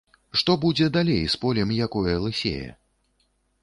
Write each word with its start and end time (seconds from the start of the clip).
Што 0.41 0.55
будзе 0.63 0.87
далей 0.97 1.23
з 1.35 1.41
полем, 1.45 1.77
якое 1.89 2.19
лысее? 2.25 2.69